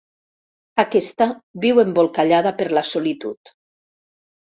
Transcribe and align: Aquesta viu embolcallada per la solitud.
Aquesta 0.83 1.27
viu 1.67 1.83
embolcallada 1.85 2.57
per 2.63 2.71
la 2.81 2.87
solitud. 2.97 3.57